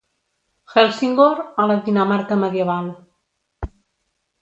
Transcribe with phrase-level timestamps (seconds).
[0.75, 2.91] Helsingør, a la Dinamarca medieval.